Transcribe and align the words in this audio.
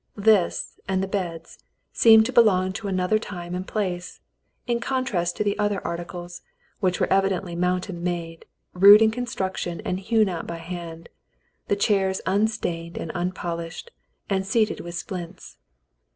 This 0.17 0.79
and 0.87 1.03
the 1.03 1.07
beds 1.07 1.59
seemed 1.93 2.25
to 2.25 2.33
belong 2.33 2.73
to 2.73 2.87
another 2.87 3.19
time 3.19 3.53
and 3.53 3.67
place, 3.67 4.19
in 4.65 4.79
contrast 4.79 5.37
to 5.37 5.43
the 5.43 5.55
other 5.59 5.79
articles, 5.85 6.41
which 6.79 6.99
were 6.99 7.13
evidently 7.13 7.55
mountain 7.55 8.01
made, 8.03 8.45
rude 8.73 9.03
in 9.03 9.11
construction 9.11 9.79
and 9.85 9.99
hewn 9.99 10.27
out 10.27 10.47
by 10.47 10.57
hand, 10.57 11.07
the 11.67 11.75
chairs 11.75 12.19
unstained 12.25 12.97
and 12.97 13.11
unpol 13.13 13.57
ished, 13.63 13.89
and 14.27 14.47
seated 14.47 14.79
with 14.79 14.95
splints. 14.95 15.57